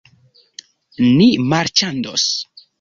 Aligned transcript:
Ni 1.19 1.29
marĉandos. 1.53 2.29